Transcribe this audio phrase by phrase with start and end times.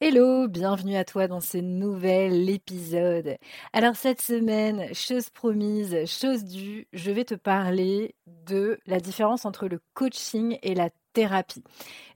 [0.00, 3.36] Hello, bienvenue à toi dans ce nouvel épisode.
[3.72, 8.14] Alors cette semaine, chose promise, chose due, je vais te parler
[8.46, 10.90] de la différence entre le coaching et la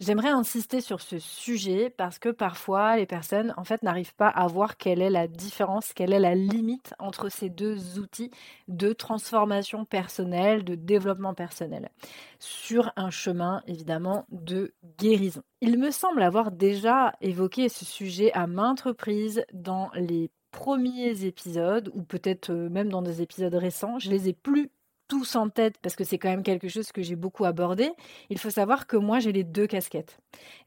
[0.00, 4.46] J'aimerais insister sur ce sujet parce que parfois les personnes en fait n'arrivent pas à
[4.46, 8.30] voir quelle est la différence, quelle est la limite entre ces deux outils
[8.68, 11.90] de transformation personnelle, de développement personnel
[12.38, 15.42] sur un chemin évidemment de guérison.
[15.60, 21.90] Il me semble avoir déjà évoqué ce sujet à maintes reprises dans les premiers épisodes
[21.94, 23.98] ou peut-être euh, même dans des épisodes récents.
[23.98, 24.70] Je les ai plus
[25.12, 27.90] tous en tête parce que c'est quand même quelque chose que j'ai beaucoup abordé,
[28.30, 30.16] il faut savoir que moi j'ai les deux casquettes.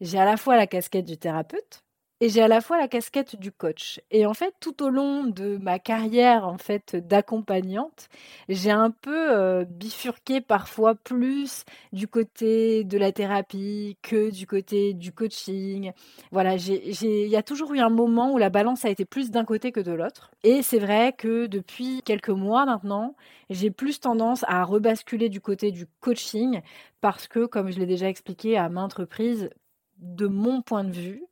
[0.01, 1.83] J'ai à la fois la casquette du thérapeute,
[2.25, 4.01] et j'ai à la fois la casquette du coach.
[4.09, 8.09] Et en fait, tout au long de ma carrière en fait d'accompagnante,
[8.49, 14.95] j'ai un peu euh, bifurqué parfois plus du côté de la thérapie que du côté
[14.95, 15.91] du coaching.
[16.31, 19.45] Voilà, il y a toujours eu un moment où la balance a été plus d'un
[19.45, 20.31] côté que de l'autre.
[20.41, 23.15] Et c'est vrai que depuis quelques mois maintenant,
[23.51, 26.61] j'ai plus tendance à rebasculer du côté du coaching
[27.01, 29.51] parce que, comme je l'ai déjà expliqué à maintes reprises,
[29.97, 31.23] de mon point de vue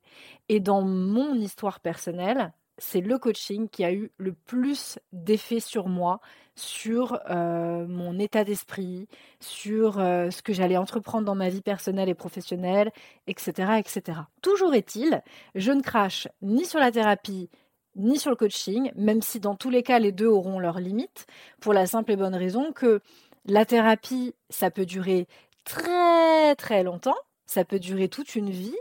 [0.48, 5.88] et dans mon histoire personnelle, c'est le coaching qui a eu le plus d'effet sur
[5.88, 6.20] moi,
[6.56, 9.08] sur euh, mon état d'esprit,
[9.40, 12.90] sur euh, ce que j'allais entreprendre dans ma vie personnelle et professionnelle,
[13.26, 14.18] etc., etc.
[14.42, 15.22] Toujours est-il,
[15.54, 17.48] je ne crache ni sur la thérapie,
[17.96, 21.26] ni sur le coaching, même si dans tous les cas, les deux auront leurs limites,
[21.60, 23.00] pour la simple et bonne raison que
[23.46, 25.26] la thérapie, ça peut durer
[25.64, 28.76] très très longtemps, ça peut durer toute une vie.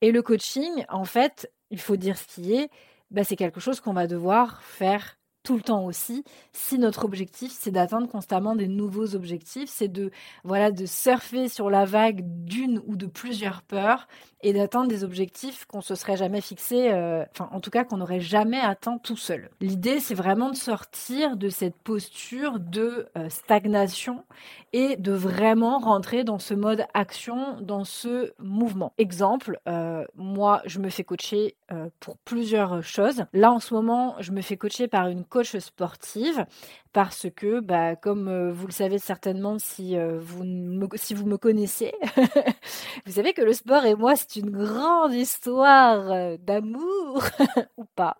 [0.00, 2.68] Et le coaching, en fait, il faut dire ce qui est,
[3.10, 7.52] bah, c'est quelque chose qu'on va devoir faire tout le temps aussi si notre objectif
[7.52, 10.10] c'est d'atteindre constamment des nouveaux objectifs c'est de
[10.42, 14.08] voilà de surfer sur la vague d'une ou de plusieurs peurs
[14.44, 17.96] et d'atteindre des objectifs qu'on se serait jamais fixés euh, enfin en tout cas qu'on
[17.98, 19.50] n'aurait jamais atteint tout seul.
[19.60, 24.24] L'idée c'est vraiment de sortir de cette posture de euh, stagnation
[24.72, 28.92] et de vraiment rentrer dans ce mode action dans ce mouvement.
[28.98, 31.56] Exemple euh, moi je me fais coacher
[31.98, 33.24] pour plusieurs choses.
[33.32, 36.46] Là en ce moment je me fais coacher par une coach sportive
[36.92, 41.26] parce que, bah, comme euh, vous le savez certainement si, euh, vous, me, si vous
[41.26, 41.92] me connaissez,
[43.04, 47.24] vous savez que le sport et moi, c'est une grande histoire euh, d'amour
[47.76, 48.18] ou pas.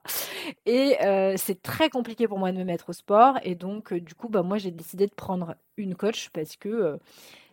[0.66, 0.97] Et
[1.36, 3.38] c'est très compliqué pour moi de me mettre au sport.
[3.44, 6.98] Et donc, du coup, bah, moi, j'ai décidé de prendre une coach parce que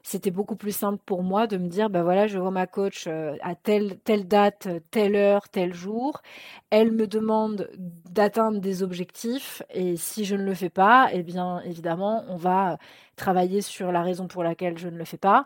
[0.04, 3.06] c'était beaucoup plus simple pour moi de me dire, ben voilà, je vois ma coach
[3.08, 6.22] euh, à telle, telle date, telle heure, tel jour.
[6.70, 11.62] Elle me demande d'atteindre des objectifs et si je ne le fais pas, eh bien
[11.62, 12.78] évidemment, on va
[13.16, 15.46] travailler sur la raison pour laquelle je ne le fais pas.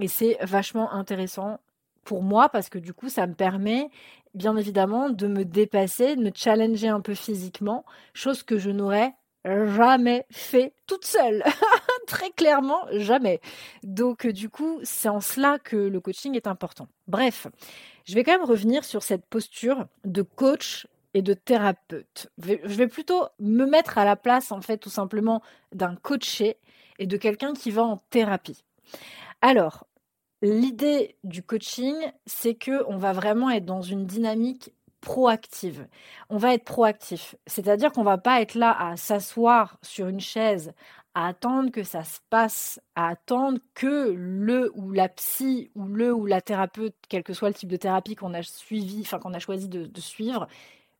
[0.00, 1.58] Et c'est vachement intéressant
[2.04, 3.90] pour moi parce que du coup, ça me permet
[4.34, 9.14] bien évidemment de me dépasser, de me challenger un peu physiquement, chose que je n'aurais
[9.44, 11.42] jamais fait toute seule.
[12.06, 13.40] Très clairement, jamais.
[13.82, 16.88] Donc, euh, du coup, c'est en cela que le coaching est important.
[17.08, 17.48] Bref,
[18.04, 22.30] je vais quand même revenir sur cette posture de coach et de thérapeute.
[22.38, 26.58] Je vais plutôt me mettre à la place, en fait, tout simplement d'un coaché
[26.98, 28.62] et de quelqu'un qui va en thérapie.
[29.40, 29.86] Alors,
[30.42, 31.96] l'idée du coaching,
[32.26, 34.72] c'est que on va vraiment être dans une dynamique
[35.06, 35.86] proactive.
[36.30, 40.72] On va être proactif, c'est-à-dire qu'on va pas être là à s'asseoir sur une chaise,
[41.14, 46.12] à attendre que ça se passe, à attendre que le ou la psy ou le
[46.12, 49.32] ou la thérapeute, quel que soit le type de thérapie qu'on a suivi, enfin qu'on
[49.32, 50.48] a choisi de, de suivre,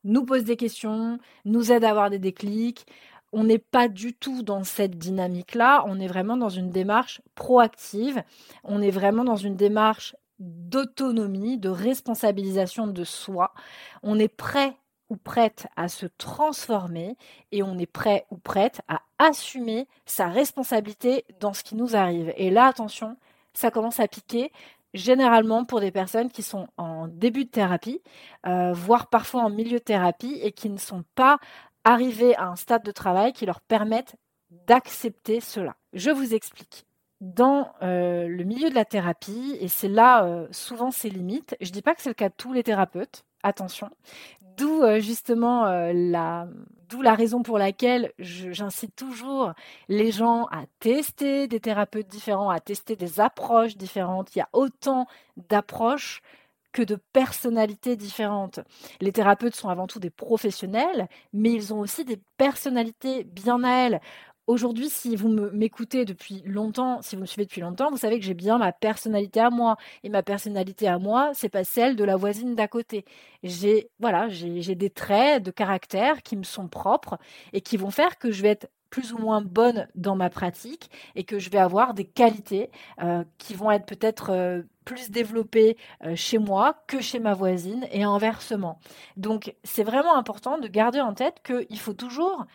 [0.05, 2.87] nous pose des questions, nous aide à avoir des déclics.
[3.33, 8.23] On n'est pas du tout dans cette dynamique-là, on est vraiment dans une démarche proactive,
[8.63, 13.53] on est vraiment dans une démarche d'autonomie, de responsabilisation de soi.
[14.03, 14.77] On est prêt
[15.09, 17.17] ou prête à se transformer
[17.53, 22.33] et on est prêt ou prête à assumer sa responsabilité dans ce qui nous arrive.
[22.37, 23.17] Et là, attention,
[23.55, 24.53] ça commence à piquer
[24.95, 28.03] généralement pour des personnes qui sont en début de thérapie,
[28.47, 31.39] euh, voire parfois en milieu de thérapie et qui ne sont pas
[31.85, 34.17] arrivés à un stade de travail qui leur permette
[34.51, 35.77] d'accepter cela.
[35.93, 36.87] Je vous explique
[37.21, 41.69] dans euh, le milieu de la thérapie, et c'est là euh, souvent ses limites, je
[41.69, 43.91] ne dis pas que c'est le cas de tous les thérapeutes, attention.
[44.57, 46.49] D'où euh, justement la,
[46.89, 49.53] d'où la raison pour laquelle j'incite toujours
[49.89, 54.35] les gens à tester des thérapeutes différents, à tester des approches différentes.
[54.35, 55.07] Il y a autant
[55.49, 56.23] d'approches
[56.77, 58.61] que de personnalités différentes.
[59.01, 63.71] Les thérapeutes sont avant tout des professionnels, mais ils ont aussi des personnalités bien à
[63.71, 64.01] elles.
[64.47, 68.25] Aujourd'hui, si vous m'écoutez depuis longtemps, si vous me suivez depuis longtemps, vous savez que
[68.25, 69.77] j'ai bien ma personnalité à moi.
[70.05, 73.05] Et ma personnalité à moi, c'est pas celle de la voisine d'à côté.
[73.43, 77.19] J'ai, voilà, j'ai des traits de caractère qui me sont propres
[77.53, 80.91] et qui vont faire que je vais être plus ou moins bonne dans ma pratique
[81.17, 82.71] et que je vais avoir des qualités
[83.03, 87.87] euh, qui vont être peut-être euh, plus développées euh, chez moi que chez ma voisine
[87.91, 88.79] et inversement.
[89.17, 92.47] Donc c'est vraiment important de garder en tête qu'il faut toujours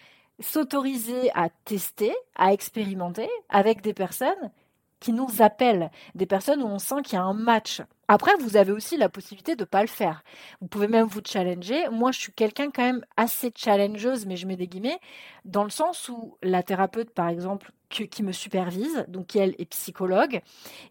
[0.41, 4.51] s'autoriser à tester, à expérimenter avec des personnes
[4.99, 7.81] qui nous appellent, des personnes où on sent qu'il y a un match.
[8.07, 10.23] Après, vous avez aussi la possibilité de ne pas le faire.
[10.61, 11.89] Vous pouvez même vous challenger.
[11.89, 14.99] Moi, je suis quelqu'un quand même assez challengeuse, mais je mets des guillemets,
[15.43, 19.65] dans le sens où la thérapeute, par exemple, qui me supervise, donc qui elle est
[19.65, 20.41] psychologue,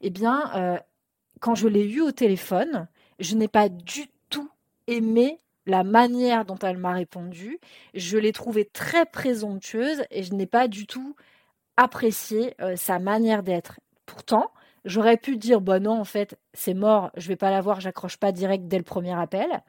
[0.03, 0.79] eh bien, euh,
[1.41, 2.89] quand je l'ai eue au téléphone,
[3.21, 4.51] je n'ai pas du tout
[4.87, 7.59] aimé la manière dont elle m'a répondu.
[7.95, 11.17] Je l'ai trouvée très présomptueuse et je n'ai pas du tout
[11.77, 13.81] apprécié euh, sa manière d'être.
[14.07, 14.51] Pourtant,
[14.85, 18.17] j'aurais pu dire bah non en fait c'est mort, je vais pas la voir, j'accroche
[18.17, 19.63] pas direct dès le premier appel.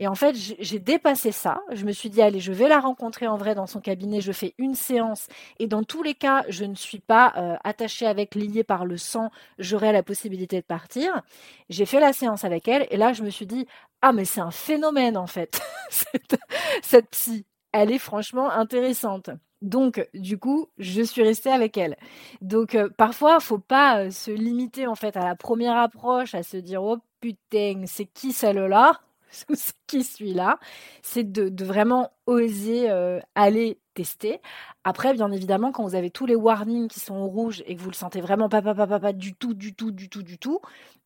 [0.00, 1.60] Et en fait, j'ai dépassé ça.
[1.72, 4.20] Je me suis dit, allez, je vais la rencontrer en vrai dans son cabinet.
[4.20, 5.26] Je fais une séance.
[5.58, 8.96] Et dans tous les cas, je ne suis pas euh, attachée avec, liée par le
[8.96, 9.30] sang.
[9.58, 11.22] J'aurai la possibilité de partir.
[11.68, 12.86] J'ai fait la séance avec elle.
[12.90, 13.66] Et là, je me suis dit,
[14.00, 15.60] ah, mais c'est un phénomène, en fait,
[16.82, 17.44] cette psy.
[17.72, 19.30] Elle est franchement intéressante.
[19.62, 21.96] Donc, du coup, je suis restée avec elle.
[22.40, 26.42] Donc, euh, parfois, faut pas euh, se limiter en fait à la première approche, à
[26.42, 29.00] se dire oh putain, c'est qui celle-là?
[29.30, 30.58] C'est qui celui-là,
[31.02, 34.40] c'est de, vraiment oser euh, aller tester.
[34.84, 37.80] Après, bien évidemment, quand vous avez tous les warnings qui sont au rouge et que
[37.82, 40.22] vous le sentez vraiment pas, pas, pas, pas, pas du tout, du tout, du tout,
[40.22, 40.60] du tout,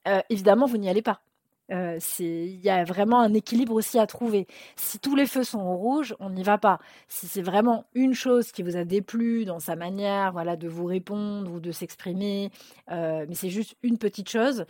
[0.06, 1.20] euh, évidemment, vous n'y allez pas.
[1.70, 4.46] Euh, il y a vraiment un équilibre aussi à trouver.
[4.76, 6.78] Si tous les feux sont au rouge, on n'y va pas.
[7.08, 10.84] Si c'est vraiment une chose qui vous a déplu dans sa manière, voilà, de vous
[10.84, 12.50] répondre ou de s'exprimer,
[12.88, 14.66] mais c'est juste une petite chose,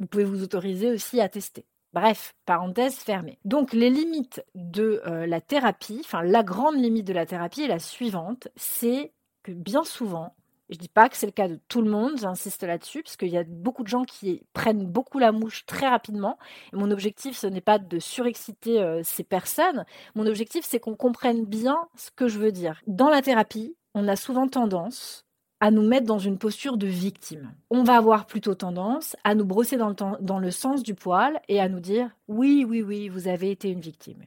[0.00, 1.64] vous pouvez vous autoriser aussi à tester.
[1.92, 3.38] Bref, parenthèse fermée.
[3.44, 7.68] Donc les limites de euh, la thérapie, enfin la grande limite de la thérapie est
[7.68, 10.34] la suivante, c'est que bien souvent,
[10.72, 13.16] je ne dis pas que c'est le cas de tout le monde, j'insiste là-dessus, parce
[13.16, 16.38] qu'il y a beaucoup de gens qui prennent beaucoup la mouche très rapidement.
[16.72, 19.84] Et mon objectif, ce n'est pas de surexciter euh, ces personnes.
[20.14, 22.80] Mon objectif, c'est qu'on comprenne bien ce que je veux dire.
[22.86, 25.26] Dans la thérapie, on a souvent tendance
[25.60, 27.54] à nous mettre dans une posture de victime.
[27.70, 31.40] On va avoir plutôt tendance à nous brosser dans le, dans le sens du poil
[31.48, 34.24] et à nous dire oui, oui, oui, vous avez été une victime.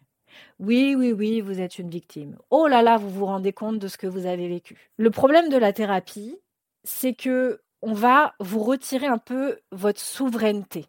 [0.59, 2.37] Oui, oui, oui, vous êtes une victime.
[2.49, 4.77] Oh là là, vous vous rendez compte de ce que vous avez vécu.
[4.97, 6.37] Le problème de la thérapie,
[6.83, 10.87] c'est que on va vous retirer un peu votre souveraineté.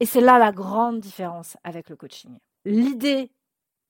[0.00, 2.36] Et c'est là la grande différence avec le coaching.
[2.64, 3.30] L'idée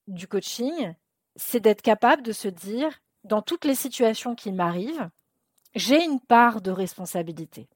[0.06, 0.94] du coaching,
[1.34, 2.90] c'est d'être capable de se dire,
[3.24, 5.10] dans toutes les situations qui m'arrivent,
[5.74, 7.68] j'ai une part de responsabilité.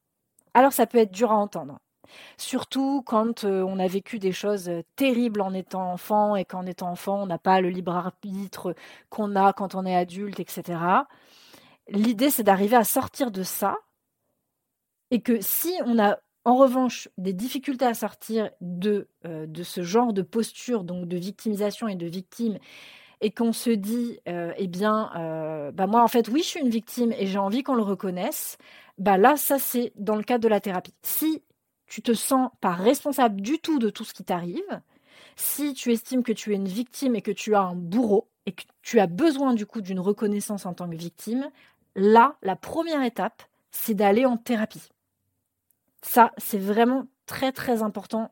[0.55, 1.79] Alors ça peut être dur à entendre.
[2.37, 7.23] Surtout quand on a vécu des choses terribles en étant enfant et qu'en étant enfant,
[7.23, 8.75] on n'a pas le libre arbitre
[9.09, 10.79] qu'on a quand on est adulte, etc.
[11.89, 13.77] L'idée, c'est d'arriver à sortir de ça
[15.11, 20.13] et que si on a en revanche des difficultés à sortir de, de ce genre
[20.13, 22.59] de posture, donc de victimisation et de victime,
[23.21, 25.11] et qu'on se dit, eh bien,
[25.75, 28.57] bah moi en fait, oui, je suis une victime et j'ai envie qu'on le reconnaisse,
[28.99, 30.95] bah là, ça c'est dans le cadre de la thérapie.
[31.03, 31.43] Si
[31.91, 34.81] tu te sens pas responsable du tout de tout ce qui t'arrive,
[35.35, 38.53] si tu estimes que tu es une victime et que tu as un bourreau et
[38.53, 41.51] que tu as besoin du coup d'une reconnaissance en tant que victime,
[41.97, 43.43] là, la première étape,
[43.73, 44.89] c'est d'aller en thérapie.
[46.03, 48.31] Ça, c'est vraiment très très important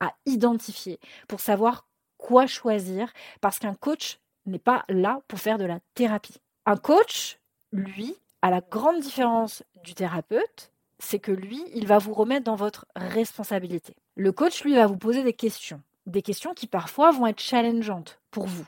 [0.00, 0.98] à identifier
[1.28, 1.86] pour savoir
[2.18, 6.40] quoi choisir parce qu'un coach n'est pas là pour faire de la thérapie.
[6.66, 7.38] Un coach,
[7.70, 12.56] lui, à la grande différence du thérapeute, c'est que lui, il va vous remettre dans
[12.56, 13.96] votre responsabilité.
[14.14, 15.82] Le coach, lui, va vous poser des questions.
[16.06, 18.66] Des questions qui parfois vont être challengeantes pour vous.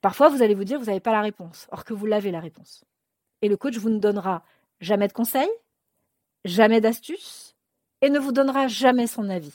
[0.00, 2.40] Parfois, vous allez vous dire, vous n'avez pas la réponse, or que vous l'avez la
[2.40, 2.84] réponse.
[3.42, 4.44] Et le coach vous ne donnera
[4.80, 5.50] jamais de conseils,
[6.44, 7.56] jamais d'astuces,
[8.00, 9.54] et ne vous donnera jamais son avis.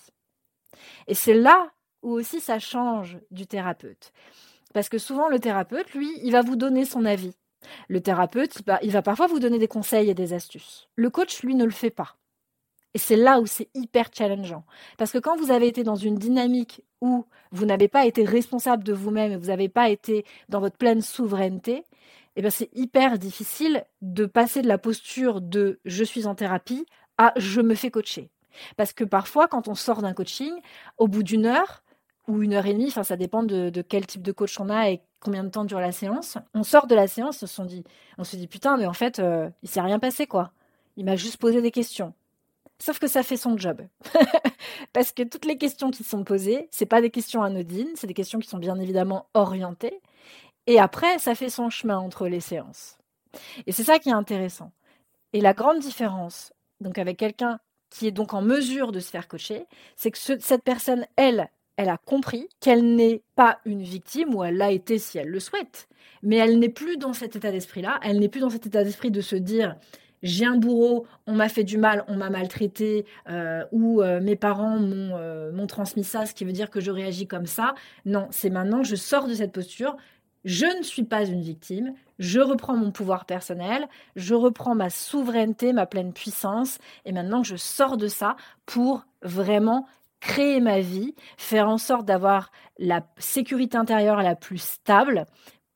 [1.08, 1.72] Et c'est là
[2.02, 4.12] où aussi ça change du thérapeute.
[4.74, 7.34] Parce que souvent, le thérapeute, lui, il va vous donner son avis.
[7.88, 10.88] Le thérapeute, il va, parfois vous donner des conseils et des astuces.
[10.96, 12.18] Le coach, lui, ne le fait pas.
[12.94, 14.66] Et c'est là où c'est hyper challengeant.
[14.98, 18.84] Parce que quand vous avez été dans une dynamique où vous n'avez pas été responsable
[18.84, 21.84] de vous-même et vous n'avez pas été dans votre pleine souveraineté,
[22.36, 26.86] eh bien c'est hyper difficile de passer de la posture de je suis en thérapie
[27.18, 28.30] à je me fais coacher.
[28.78, 30.54] Parce que parfois, quand on sort d'un coaching,
[30.98, 31.83] au bout d'une heure
[32.28, 35.02] ou une heure et demie, ça dépend de, quel type de coach on a et
[35.20, 37.84] combien de temps dure la séance, on sort de la séance, on se dit,
[38.18, 40.52] on se dit putain, mais en fait, euh, il s'est rien passé quoi.
[40.96, 42.14] Il m'a juste posé des questions.
[42.80, 43.82] Sauf que ça fait son job.
[44.94, 48.14] Parce que toutes les questions qui sont posées, c'est pas des questions anodines, c'est des
[48.14, 50.02] questions qui sont bien évidemment orientées.
[50.68, 52.98] Et après, ça fait son chemin entre les séances.
[53.68, 54.72] Et c'est ça qui est intéressant.
[55.34, 59.28] Et la grande différence, donc avec quelqu'un qui est donc en mesure de se faire
[59.28, 59.66] coacher,
[59.96, 64.58] c'est que cette personne, elle, elle a compris qu'elle n'est pas une victime, ou elle
[64.58, 65.88] l'a été si elle le souhaite,
[66.22, 69.12] mais elle n'est plus dans cet état d'esprit-là, elle n'est plus dans cet état d'esprit
[69.12, 69.76] de se dire
[70.24, 74.38] j'ai un bourreau, on m'a fait du mal, on m'a maltraité, euh, ou euh, mes
[74.38, 77.76] parents euh, m'ont transmis ça, ce qui veut dire que je réagis comme ça.
[78.06, 79.98] Non, c'est maintenant, je sors de cette posture,
[80.46, 85.74] je ne suis pas une victime, je reprends mon pouvoir personnel, je reprends ma souveraineté,
[85.74, 89.86] ma pleine puissance, et maintenant je sors de ça pour vraiment
[90.24, 92.50] créer ma vie, faire en sorte d'avoir
[92.80, 95.26] la sécurité intérieure la plus stable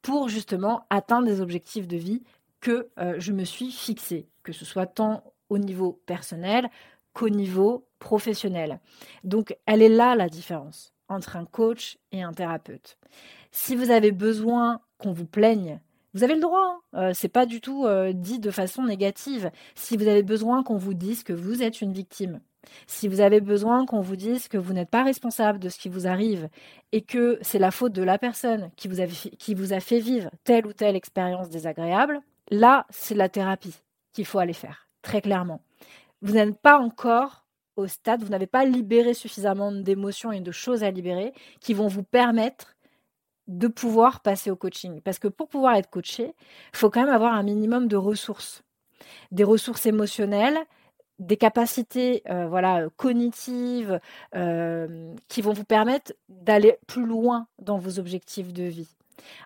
[0.01, 2.23] pour justement atteindre des objectifs de vie
[2.61, 6.69] que euh, je me suis fixé, que ce soit tant au niveau personnel
[7.11, 8.79] qu'au niveau professionnel.
[9.25, 12.97] Donc elle est là la différence entre un coach et un thérapeute.
[13.51, 15.81] Si vous avez besoin qu'on vous plaigne,
[16.13, 16.79] vous avez le droit.
[16.93, 17.09] Hein.
[17.09, 19.51] euh, c'est pas du tout euh, dit de façon négative.
[19.75, 22.39] Si vous avez besoin qu'on vous dise que vous êtes une victime,
[22.87, 25.89] si vous avez besoin qu'on vous dise que vous n'êtes pas responsable de ce qui
[25.89, 26.49] vous arrive
[26.91, 30.73] et que c'est la faute de la personne qui vous, a, fait vivre telle ou
[30.73, 33.75] telle expérience désagréable, là, c'est la thérapie
[34.13, 35.61] qu'il faut aller faire, très clairement.
[36.21, 37.45] Vous n'êtes pas encore
[37.75, 41.87] au stade, vous n'avez pas libéré suffisamment d'émotions et de choses à libérer qui vont
[41.87, 42.75] vous permettre
[43.47, 45.01] de pouvoir passer au coaching.
[45.01, 46.33] Parce que pour pouvoir être coaché,
[46.73, 48.63] il faut quand même avoir un minimum de ressources.
[49.31, 50.57] Des ressources émotionnelles,
[51.19, 53.99] des capacités euh, voilà, cognitives
[54.35, 58.89] euh, qui vont vous permettre d'aller plus loin dans vos objectifs de vie.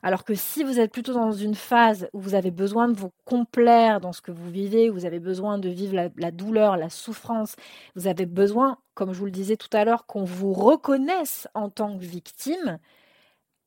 [0.04, 3.12] Alors que si vous êtes plutôt dans une phase où vous avez besoin de vous
[3.26, 7.56] complaire dans ce que vous vivez, vous avez besoin de vivre la douleur, la souffrance,
[7.96, 11.70] vous avez besoin, comme je vous le disais tout à l'heure, qu'on vous reconnaisse en
[11.70, 12.80] tant que victime,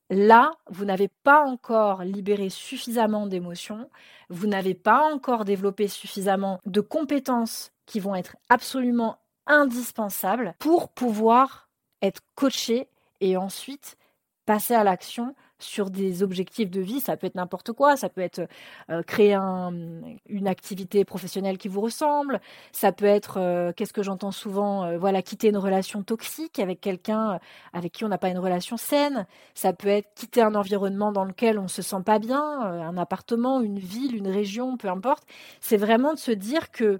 [0.09, 3.89] Là, vous n'avez pas encore libéré suffisamment d'émotions,
[4.29, 11.69] vous n'avez pas encore développé suffisamment de compétences qui vont être absolument indispensables pour pouvoir
[12.01, 12.87] être coaché
[13.19, 13.97] et ensuite
[14.45, 16.99] passer à l'action sur des objectifs de vie.
[16.99, 17.95] Ça peut être n'importe quoi.
[17.95, 18.47] Ça peut être
[18.89, 22.41] euh, créer une activité professionnelle qui vous ressemble.
[22.71, 26.81] Ça peut être, euh, qu'est-ce que j'entends souvent, euh, voilà, quitter une relation toxique avec
[26.81, 27.39] quelqu'un
[27.73, 29.25] avec qui on n'a pas une relation saine.
[29.53, 32.97] Ça peut être quitter un environnement dans lequel on ne se sent pas bien, un
[32.97, 35.23] appartement, une ville, une région, peu importe.
[35.61, 36.99] C'est vraiment de se dire que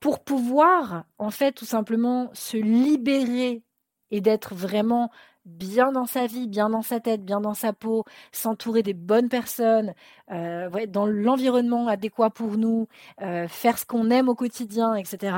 [0.00, 3.62] pour pouvoir, en fait, tout simplement se libérer
[4.10, 5.10] et d'être vraiment
[5.44, 9.28] bien dans sa vie, bien dans sa tête, bien dans sa peau, s'entourer des bonnes
[9.28, 9.94] personnes,
[10.30, 12.88] euh, dans l'environnement adéquat pour nous,
[13.22, 15.36] euh, faire ce qu'on aime au quotidien, etc.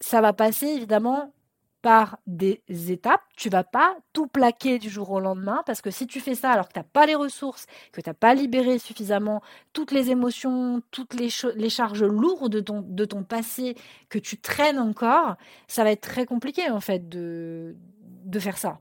[0.00, 1.32] Ça va passer évidemment
[1.82, 3.20] par des étapes.
[3.36, 6.50] Tu vas pas tout plaquer du jour au lendemain parce que si tu fais ça
[6.50, 9.42] alors que tu n'as pas les ressources, que tu n'as pas libéré suffisamment
[9.74, 13.76] toutes les émotions, toutes les, charges lourdes de ton, passé
[14.08, 15.36] que tu traînes encore,
[15.68, 17.76] ça va être très compliqué en fait de
[18.38, 18.80] faire ça.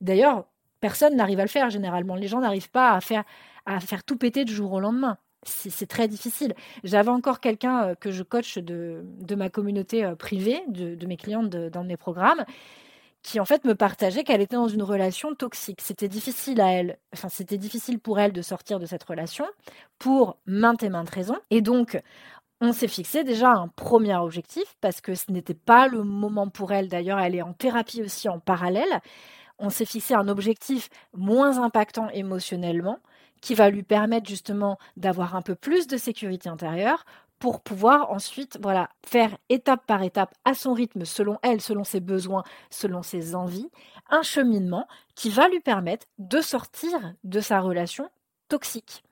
[0.00, 0.46] D'ailleurs,
[0.80, 2.14] personne n'arrive à le faire généralement.
[2.14, 3.24] Les gens n'arrivent pas à faire,
[3.66, 5.18] à faire tout péter du jour au lendemain.
[5.46, 6.54] C'est très difficile.
[6.84, 9.04] J'avais encore quelqu'un euh, que je coach de,
[9.36, 12.44] ma communauté euh, privée, de, mes clientes dans mes programmes,
[13.22, 15.80] qui en fait me partageait qu'elle était dans une relation toxique.
[15.80, 19.46] C'était difficile à elle, enfin c'était difficile pour elle de sortir de cette relation
[19.98, 21.38] pour maintes et maintes raisons.
[21.50, 22.00] Et donc
[22.60, 26.72] on s'est fixé déjà un premier objectif parce que ce n'était pas le moment pour
[26.72, 26.88] elle.
[26.88, 29.00] D'ailleurs, elle est en thérapie aussi en parallèle
[29.58, 32.98] on s'est fixé un objectif moins impactant émotionnellement
[33.40, 37.04] qui va lui permettre justement d'avoir un peu plus de sécurité intérieure
[37.38, 42.00] pour pouvoir ensuite voilà faire étape par étape à son rythme selon elle selon ses
[42.00, 43.70] besoins selon ses envies
[44.08, 48.08] un cheminement qui va lui permettre de sortir de sa relation
[48.48, 49.02] toxique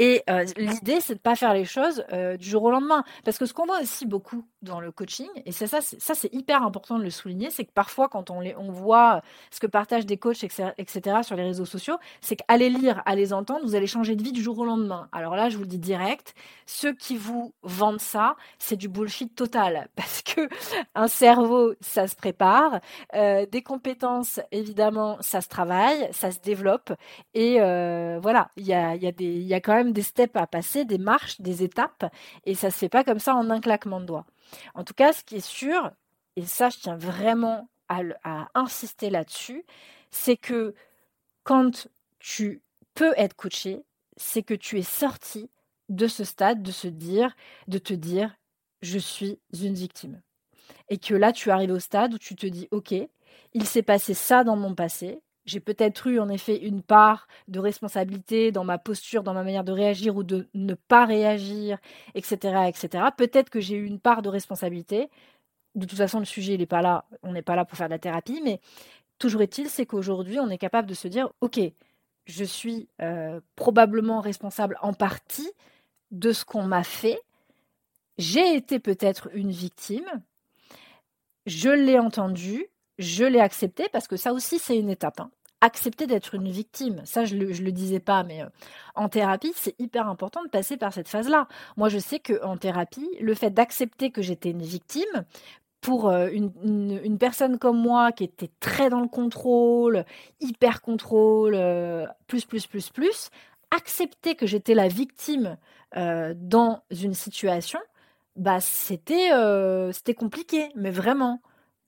[0.00, 3.04] et euh, l'idée, c'est de pas faire les choses euh, du jour au lendemain.
[3.22, 6.62] Parce que ce qu'on voit aussi beaucoup dans le coaching, et ça, ça c'est hyper
[6.62, 10.06] important de le souligner, c'est que parfois quand on, les, on voit ce que partagent
[10.06, 13.86] des coachs, etc., sur les réseaux sociaux, c'est qu'aller lire, à les entendre, vous allez
[13.86, 15.08] changer de vie du jour au lendemain.
[15.12, 16.34] Alors là, je vous le dis direct,
[16.66, 20.48] ceux qui vous vendent ça, c'est du bullshit total, parce que
[20.94, 22.80] un cerveau, ça se prépare,
[23.14, 26.92] euh, des compétences, évidemment, ça se travaille, ça se développe,
[27.34, 30.46] et euh, voilà, il y a, y, a y a quand même des steps à
[30.46, 32.04] passer, des marches, des étapes,
[32.44, 34.26] et ça se fait pas comme ça en un claquement de doigts.
[34.74, 35.90] En tout cas, ce qui est sûr,
[36.36, 39.64] et ça je tiens vraiment à, insister là-dessus,
[40.10, 40.74] c'est que
[41.42, 41.88] quand
[42.18, 42.62] tu
[42.94, 43.84] peux être coaché,
[44.16, 45.50] c'est que tu es sorti
[45.88, 47.34] de ce stade de se dire,
[47.66, 48.34] de te dire,
[48.82, 50.20] je suis une victime.
[50.88, 52.94] Et que là, tu arrives au stade où tu te dis, OK,
[53.54, 57.58] il s'est passé ça dans mon passé, j'ai peut-être eu en effet une part de
[57.58, 61.78] responsabilité dans ma posture, dans ma manière de réagir ou de ne pas réagir,
[62.14, 62.68] etc.
[62.68, 63.04] etc.
[63.16, 65.10] Peut-être que j'ai eu une part de responsabilité.
[65.74, 67.04] De toute façon, le sujet, n'est pas là.
[67.22, 68.60] On n'est pas là pour faire de la thérapie, mais
[69.18, 71.60] toujours est-il, c'est qu'aujourd'hui, on est capable de se dire, OK,
[72.26, 75.50] je suis euh, probablement responsable en partie
[76.12, 77.20] de ce qu'on m'a fait.
[78.18, 80.08] J'ai été peut-être une victime.
[81.46, 82.66] Je l'ai entendu,
[82.98, 85.20] je l'ai accepté parce que ça aussi, c'est une étape.
[85.20, 85.30] Hein.
[85.62, 88.48] Accepter d'être une victime, ça je le, le disais pas, mais euh,
[88.94, 91.48] en thérapie, c'est hyper important de passer par cette phase-là.
[91.76, 95.24] Moi, je sais qu'en thérapie, le fait d'accepter que j'étais une victime,
[95.82, 100.04] pour euh, une, personne comme moi qui était très dans le contrôle,
[100.40, 103.30] hyper contrôle, euh, plus, plus, plus, plus,
[103.70, 105.56] accepter que j'étais la victime
[105.92, 107.80] dans une situation,
[108.36, 111.40] bah c'était compliqué, mais vraiment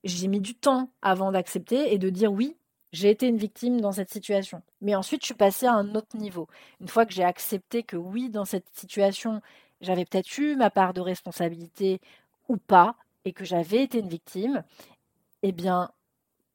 [0.04, 2.56] j'ai mis du temps avant d'accepter et de dire oui,
[2.92, 4.62] j'ai été une victime dans cette situation.
[4.80, 6.46] Mais ensuite, je suis passée à un autre niveau.
[6.80, 9.40] Une fois que j'ai accepté que oui, dans cette situation,
[9.80, 12.00] j'avais peut-être eu ma part de responsabilité
[12.48, 14.64] ou pas, et que j'avais été une victime,
[15.42, 15.90] eh bien,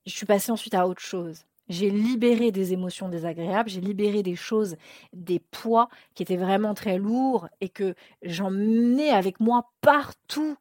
[0.06, 1.44] je suis passée ensuite à autre chose.
[1.70, 4.78] J'ai libéré des émotions désagréables, j'ai libéré des choses,
[5.14, 10.58] des poids qui étaient vraiment très lourds et que j'emmenais avec moi partout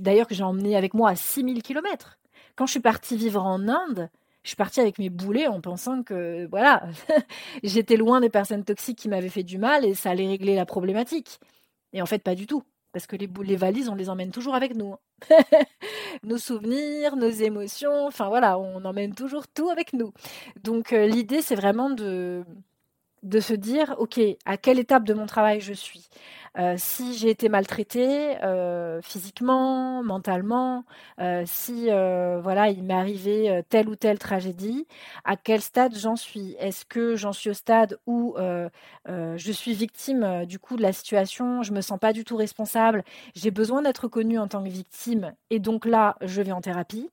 [0.00, 2.18] d'ailleurs que j'ai emmené avec moi à 6000 km.
[2.56, 4.10] Quand je suis partie vivre en Inde,
[4.42, 6.88] je suis partie avec mes boulets en pensant que voilà,
[7.62, 10.66] j'étais loin des personnes toxiques qui m'avaient fait du mal et ça allait régler la
[10.66, 11.40] problématique.
[11.92, 12.62] Et en fait, pas du tout.
[12.92, 14.94] Parce que les, les valises, on les emmène toujours avec nous.
[14.94, 14.98] Hein.
[16.24, 20.12] nos souvenirs, nos émotions, enfin voilà, on emmène toujours tout avec nous.
[20.62, 22.44] Donc euh, l'idée, c'est vraiment de,
[23.22, 26.08] de se dire, OK, à quelle étape de mon travail je suis?
[26.58, 30.84] Euh, si j'ai été maltraitée euh, physiquement, mentalement,
[31.20, 31.88] euh, si
[32.42, 34.86] voilà, il m'est arrivé telle ou telle tragédie,
[35.24, 36.56] à quel stade j'en suis?
[36.58, 38.34] Est-ce que j'en suis au stade où
[39.06, 43.04] je suis victime du coup de la situation, je me sens pas du tout responsable,
[43.34, 47.10] j'ai besoin d'être reconnue en tant que victime et donc là, je vais en thérapie.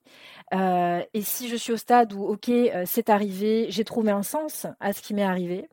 [0.52, 2.50] et si je suis au stade où ok,
[2.84, 5.68] c'est arrivé, j'ai trouvé un sens à ce qui m'est arrivé,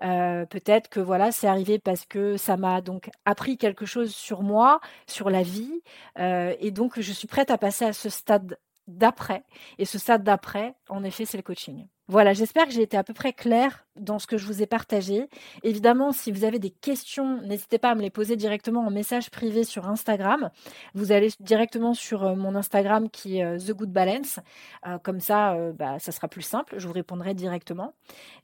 [0.00, 4.80] peut-être que voilà, c'est arrivé parce que ça m'a donc appris quelque chose sur moi,
[5.06, 5.82] sur la vie,
[6.18, 9.44] euh, et donc je suis prête à passer à ce stade d'après.
[9.78, 11.86] Et ce stade d'après, en effet, c'est le coaching.
[12.06, 14.66] Voilà, j'espère que j'ai été à peu près claire dans ce que je vous ai
[14.66, 15.26] partagé.
[15.62, 19.30] Évidemment, si vous avez des questions, n'hésitez pas à me les poser directement en message
[19.30, 20.50] privé sur Instagram.
[20.94, 24.38] Vous allez directement sur euh, mon Instagram qui est euh, The Good Balance.
[24.86, 26.74] Euh, comme ça, bah, ça sera plus simple.
[26.76, 27.94] Je vous répondrai directement.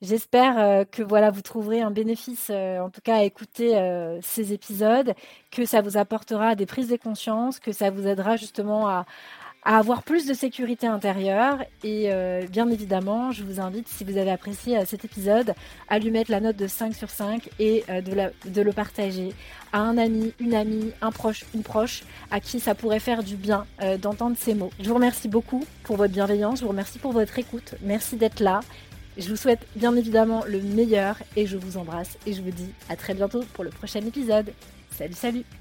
[0.01, 5.15] J'espère que voilà, vous trouverez un bénéfice, en tout cas, à écouter ces épisodes,
[5.51, 9.05] que ça vous apportera des prises de conscience, que ça vous aidera justement à, à
[9.63, 11.59] avoir plus de sécurité intérieure.
[11.85, 15.55] Et euh, bien évidemment, je vous invite, si vous avez apprécié euh, cet épisode,
[15.89, 19.33] à lui mettre la note de 5 sur 5 et euh, de, le partager
[19.73, 23.37] à un ami, une amie, un proche, une proche, à qui ça pourrait faire du
[23.37, 23.67] bien
[24.01, 24.71] d'entendre ces mots.
[24.81, 28.41] Je vous remercie beaucoup pour votre bienveillance, je vous remercie pour votre écoute, merci d'être
[28.41, 28.61] là.
[29.17, 32.73] Je vous souhaite bien évidemment le meilleur et je vous embrasse et je vous dis
[32.89, 34.53] à très bientôt pour le prochain épisode.
[34.91, 35.60] Salut, salut